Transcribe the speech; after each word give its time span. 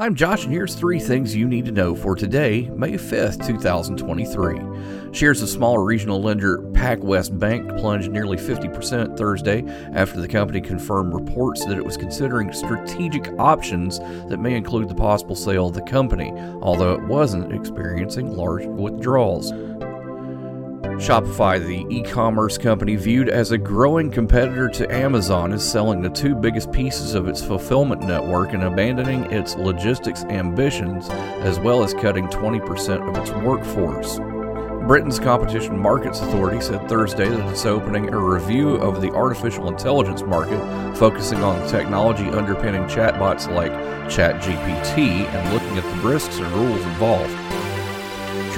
I'm 0.00 0.14
Josh, 0.14 0.44
and 0.44 0.52
here's 0.52 0.76
three 0.76 1.00
things 1.00 1.34
you 1.34 1.48
need 1.48 1.64
to 1.64 1.72
know 1.72 1.92
for 1.96 2.14
today, 2.14 2.70
May 2.72 2.92
5th, 2.92 3.44
2023. 3.44 5.12
Shares 5.12 5.42
of 5.42 5.48
smaller 5.48 5.82
regional 5.82 6.22
lender 6.22 6.58
PacWest 6.58 7.36
Bank 7.36 7.68
plunged 7.78 8.12
nearly 8.12 8.36
50% 8.36 9.18
Thursday 9.18 9.64
after 9.92 10.20
the 10.20 10.28
company 10.28 10.60
confirmed 10.60 11.12
reports 11.12 11.64
that 11.64 11.76
it 11.76 11.84
was 11.84 11.96
considering 11.96 12.52
strategic 12.52 13.28
options 13.40 13.98
that 14.28 14.38
may 14.38 14.54
include 14.54 14.88
the 14.88 14.94
possible 14.94 15.34
sale 15.34 15.66
of 15.66 15.74
the 15.74 15.82
company, 15.82 16.30
although 16.62 16.92
it 16.92 17.02
wasn't 17.02 17.52
experiencing 17.52 18.36
large 18.36 18.66
withdrawals. 18.66 19.50
Shopify, 20.98 21.64
the 21.64 21.86
e 21.94 22.02
commerce 22.02 22.58
company 22.58 22.96
viewed 22.96 23.28
as 23.28 23.52
a 23.52 23.58
growing 23.58 24.10
competitor 24.10 24.68
to 24.68 24.92
Amazon, 24.92 25.52
is 25.52 25.62
selling 25.62 26.02
the 26.02 26.10
two 26.10 26.34
biggest 26.34 26.72
pieces 26.72 27.14
of 27.14 27.28
its 27.28 27.40
fulfillment 27.40 28.02
network 28.02 28.52
and 28.52 28.64
abandoning 28.64 29.24
its 29.32 29.54
logistics 29.54 30.24
ambitions, 30.24 31.08
as 31.40 31.60
well 31.60 31.84
as 31.84 31.94
cutting 31.94 32.26
20% 32.26 33.08
of 33.08 33.16
its 33.16 33.30
workforce. 33.44 34.18
Britain's 34.88 35.20
Competition 35.20 35.78
Markets 35.78 36.20
Authority 36.20 36.60
said 36.60 36.88
Thursday 36.88 37.28
that 37.28 37.48
it's 37.48 37.64
opening 37.64 38.12
a 38.12 38.18
review 38.18 38.70
of 38.76 39.00
the 39.00 39.12
artificial 39.12 39.68
intelligence 39.68 40.22
market, 40.22 40.58
focusing 40.96 41.38
on 41.44 41.60
the 41.60 41.68
technology 41.68 42.24
underpinning 42.24 42.82
chatbots 42.84 43.54
like 43.54 43.72
ChatGPT 44.10 45.26
and 45.26 45.52
looking 45.54 45.78
at 45.78 45.84
the 45.84 46.08
risks 46.08 46.38
and 46.38 46.50
rules 46.54 46.82
involved. 46.86 47.47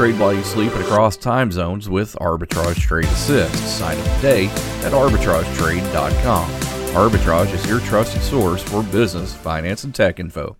Trade 0.01 0.19
while 0.19 0.33
you 0.33 0.43
sleep 0.43 0.73
and 0.73 0.83
across 0.83 1.19
time 1.19 1.53
zones 1.53 1.87
with 1.87 2.17
Arbitrage 2.23 2.81
Trade 2.81 3.05
Assist. 3.05 3.79
Sign 3.79 3.99
up 3.99 4.17
today 4.17 4.47
at 4.83 4.95
arbitragetrade.com. 4.95 6.51
Arbitrage 6.95 7.53
is 7.53 7.69
your 7.69 7.81
trusted 7.81 8.23
source 8.23 8.63
for 8.63 8.83
business, 8.83 9.35
finance, 9.35 9.85
and 9.85 9.95
tech 9.95 10.19
info. 10.19 10.57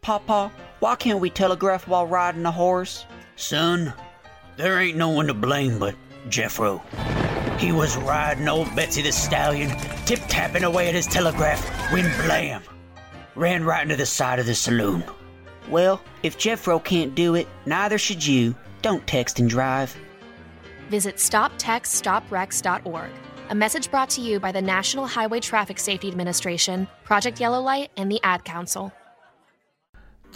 Papa, 0.00 0.52
why 0.78 0.94
can't 0.94 1.18
we 1.18 1.28
telegraph 1.28 1.88
while 1.88 2.06
riding 2.06 2.46
a 2.46 2.52
horse? 2.52 3.04
Son, 3.34 3.92
there 4.56 4.78
ain't 4.78 4.96
no 4.96 5.08
one 5.08 5.26
to 5.26 5.34
blame 5.34 5.80
but 5.80 5.96
Jeffro. 6.28 6.80
He 7.58 7.72
was 7.72 7.96
riding 7.96 8.46
old 8.46 8.72
Betsy 8.76 9.02
the 9.02 9.10
Stallion, 9.10 9.76
tip 10.06 10.20
tapping 10.28 10.62
away 10.62 10.86
at 10.86 10.94
his 10.94 11.08
telegraph, 11.08 11.68
when 11.92 12.04
blam! 12.24 12.62
Ran 13.34 13.64
right 13.64 13.82
into 13.82 13.96
the 13.96 14.06
side 14.06 14.38
of 14.38 14.46
the 14.46 14.54
saloon. 14.54 15.02
Well, 15.70 16.02
if 16.22 16.38
Jeffro 16.38 16.82
can't 16.82 17.14
do 17.14 17.34
it, 17.34 17.46
neither 17.66 17.98
should 17.98 18.26
you. 18.26 18.54
Don't 18.82 19.06
text 19.06 19.38
and 19.38 19.48
drive. 19.50 19.96
Visit 20.88 21.16
stoptextsstopwrecks.org. 21.16 23.10
A 23.50 23.54
message 23.54 23.90
brought 23.90 24.10
to 24.10 24.20
you 24.20 24.38
by 24.40 24.52
the 24.52 24.60
National 24.60 25.06
Highway 25.06 25.40
Traffic 25.40 25.78
Safety 25.78 26.08
Administration, 26.08 26.86
Project 27.04 27.40
Yellow 27.40 27.60
Light, 27.60 27.90
and 27.96 28.10
the 28.10 28.20
Ad 28.22 28.44
Council. 28.44 28.92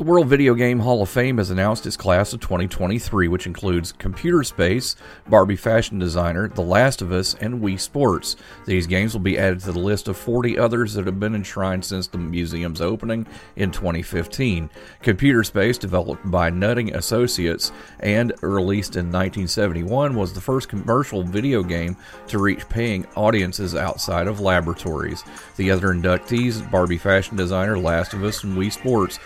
The 0.02 0.08
World 0.08 0.26
Video 0.26 0.54
Game 0.54 0.80
Hall 0.80 1.00
of 1.00 1.08
Fame 1.08 1.38
has 1.38 1.50
announced 1.50 1.86
its 1.86 1.96
class 1.96 2.32
of 2.32 2.40
2023, 2.40 3.28
which 3.28 3.46
includes 3.46 3.92
Computer 3.92 4.42
Space, 4.42 4.96
Barbie 5.28 5.54
Fashion 5.54 6.00
Designer, 6.00 6.48
The 6.48 6.60
Last 6.60 7.02
of 7.02 7.12
Us, 7.12 7.34
and 7.34 7.62
Wii 7.62 7.78
Sports. 7.78 8.34
These 8.66 8.88
games 8.88 9.12
will 9.12 9.20
be 9.20 9.38
added 9.38 9.60
to 9.60 9.70
the 9.70 9.78
list 9.78 10.08
of 10.08 10.16
40 10.16 10.58
others 10.58 10.94
that 10.94 11.06
have 11.06 11.20
been 11.20 11.36
enshrined 11.36 11.84
since 11.84 12.08
the 12.08 12.18
museum's 12.18 12.80
opening 12.80 13.28
in 13.54 13.70
2015. 13.70 14.68
Computer 15.02 15.44
Space, 15.44 15.78
developed 15.78 16.28
by 16.28 16.50
Nutting 16.50 16.96
Associates 16.96 17.70
and 18.00 18.32
released 18.40 18.96
in 18.96 19.06
1971, 19.06 20.16
was 20.16 20.32
the 20.32 20.40
first 20.40 20.68
commercial 20.68 21.22
video 21.22 21.62
game 21.62 21.96
to 22.26 22.40
reach 22.40 22.68
paying 22.68 23.06
audiences 23.14 23.76
outside 23.76 24.26
of 24.26 24.40
laboratories. 24.40 25.22
The 25.54 25.70
other 25.70 25.94
inductees, 25.94 26.68
Barbie 26.72 26.98
Fashion 26.98 27.36
Designer, 27.36 27.78
Last 27.78 28.14
of 28.14 28.24
Us, 28.24 28.42
and 28.42 28.56
Wii 28.58 28.72
Sports, 28.72 29.20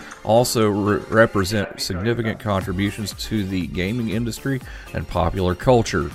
re- 0.70 1.02
represent 1.08 1.80
significant 1.80 2.38
contributions 2.38 3.12
to 3.24 3.44
the 3.44 3.66
gaming 3.68 4.10
industry 4.10 4.60
and 4.94 5.08
popular 5.08 5.54
culture. 5.54 6.10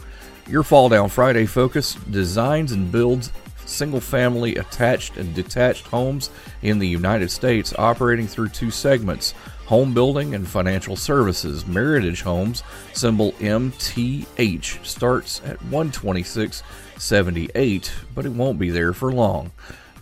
Your 0.48 0.64
Fall 0.64 0.90
Down 0.90 1.10
Friday 1.10 1.46
focus 1.46 1.96
designs 2.10 2.72
and 2.72 2.92
builds 2.92 3.32
single 3.66 4.02
family 4.02 4.58
attached 4.58 5.18
and 5.18 5.34
detached 5.34 5.88
homes 5.88 6.30
in 6.62 6.78
the 6.80 6.88
United 6.88 7.32
States, 7.32 7.74
operating 7.78 8.28
through 8.28 8.50
two 8.50 8.72
segments 8.72 9.34
home 9.66 9.94
building 9.94 10.36
and 10.36 10.48
financial 10.48 10.96
services. 10.98 11.64
Meritage 11.64 12.24
Homes, 12.24 12.62
symbol 12.92 13.32
MTH, 13.34 14.86
starts 14.86 15.42
at 15.46 15.58
126.78, 15.60 17.92
but 18.14 18.26
it 18.26 18.34
won't 18.34 18.60
be 18.60 18.70
there 18.70 18.92
for 18.92 19.14
long. 19.14 19.52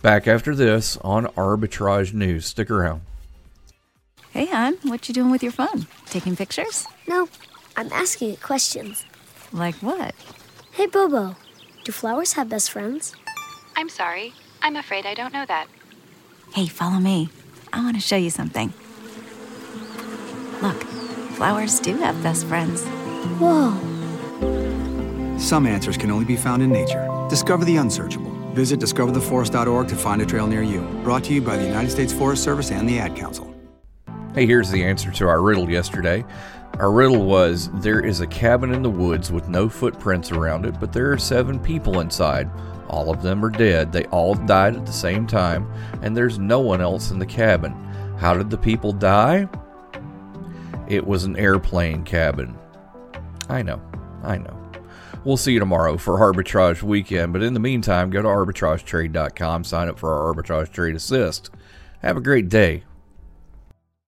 Back 0.02 0.26
after 0.26 0.56
this 0.56 0.96
on 1.02 1.26
Arbitrage 1.26 2.12
News. 2.12 2.46
Stick 2.46 2.68
around. 2.68 3.02
Hey, 4.32 4.46
hon, 4.46 4.74
what 4.84 5.08
you 5.08 5.14
doing 5.14 5.30
with 5.30 5.42
your 5.42 5.52
phone? 5.52 5.86
Taking 6.06 6.36
pictures? 6.36 6.86
No, 7.08 7.28
I'm 7.76 7.92
asking 7.92 8.30
it 8.30 8.40
questions. 8.40 9.04
Like 9.52 9.74
what? 9.76 10.14
Hey, 10.72 10.86
Bobo, 10.86 11.34
do 11.84 11.90
flowers 11.92 12.34
have 12.34 12.48
best 12.48 12.70
friends? 12.70 13.14
I'm 13.76 13.88
sorry. 13.88 14.32
I'm 14.62 14.76
afraid 14.76 15.04
I 15.04 15.14
don't 15.14 15.32
know 15.32 15.44
that. 15.46 15.66
Hey, 16.54 16.66
follow 16.68 17.00
me. 17.00 17.28
I 17.72 17.82
want 17.82 17.96
to 17.96 18.00
show 18.02 18.16
you 18.16 18.30
something. 18.30 18.72
Look, 20.62 20.80
flowers 21.34 21.80
do 21.80 21.96
have 21.96 22.22
best 22.22 22.46
friends. 22.46 22.84
Whoa. 23.40 23.76
Some 25.38 25.66
answers 25.66 25.96
can 25.96 26.10
only 26.10 26.24
be 26.24 26.36
found 26.36 26.62
in 26.62 26.70
nature. 26.70 27.08
Discover 27.28 27.64
the 27.64 27.76
unsearchable. 27.76 28.30
Visit 28.52 28.78
discovertheforest.org 28.78 29.88
to 29.88 29.96
find 29.96 30.22
a 30.22 30.26
trail 30.26 30.46
near 30.46 30.62
you. 30.62 30.82
Brought 31.02 31.24
to 31.24 31.34
you 31.34 31.40
by 31.40 31.56
the 31.56 31.64
United 31.64 31.90
States 31.90 32.12
Forest 32.12 32.44
Service 32.44 32.70
and 32.70 32.88
the 32.88 32.98
Ad 32.98 33.16
Council. 33.16 33.49
Hey, 34.32 34.46
here's 34.46 34.70
the 34.70 34.84
answer 34.84 35.10
to 35.10 35.26
our 35.26 35.42
riddle 35.42 35.68
yesterday. 35.68 36.24
Our 36.78 36.92
riddle 36.92 37.26
was 37.26 37.68
there 37.80 37.98
is 37.98 38.20
a 38.20 38.28
cabin 38.28 38.72
in 38.72 38.80
the 38.80 38.88
woods 38.88 39.32
with 39.32 39.48
no 39.48 39.68
footprints 39.68 40.30
around 40.30 40.64
it, 40.66 40.78
but 40.78 40.92
there 40.92 41.10
are 41.10 41.18
seven 41.18 41.58
people 41.58 41.98
inside. 41.98 42.48
All 42.88 43.10
of 43.10 43.22
them 43.22 43.44
are 43.44 43.50
dead. 43.50 43.90
They 43.90 44.04
all 44.06 44.36
died 44.36 44.76
at 44.76 44.86
the 44.86 44.92
same 44.92 45.26
time, 45.26 45.68
and 46.02 46.16
there's 46.16 46.38
no 46.38 46.60
one 46.60 46.80
else 46.80 47.10
in 47.10 47.18
the 47.18 47.26
cabin. 47.26 47.72
How 48.18 48.34
did 48.34 48.50
the 48.50 48.56
people 48.56 48.92
die? 48.92 49.48
It 50.86 51.04
was 51.04 51.24
an 51.24 51.36
airplane 51.36 52.04
cabin. 52.04 52.56
I 53.48 53.62
know, 53.62 53.82
I 54.22 54.38
know. 54.38 54.56
We'll 55.24 55.38
see 55.38 55.54
you 55.54 55.58
tomorrow 55.58 55.96
for 55.96 56.18
Arbitrage 56.18 56.82
Weekend, 56.82 57.32
but 57.32 57.42
in 57.42 57.52
the 57.52 57.60
meantime, 57.60 58.10
go 58.10 58.22
to 58.22 58.28
arbitragetrade.com, 58.28 59.64
sign 59.64 59.88
up 59.88 59.98
for 59.98 60.14
our 60.14 60.32
Arbitrage 60.32 60.70
Trade 60.70 60.94
Assist. 60.94 61.50
Have 62.00 62.16
a 62.16 62.20
great 62.20 62.48
day. 62.48 62.84